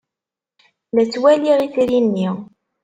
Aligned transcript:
La 0.95 1.03
ttwaliɣ 1.05 1.59
itri-nni. 1.61 2.29